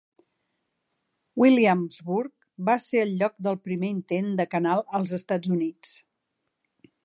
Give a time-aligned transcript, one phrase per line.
[1.41, 2.31] Williamsburg
[2.71, 5.97] va ser el lloc del primer intent de canal als Estats Units.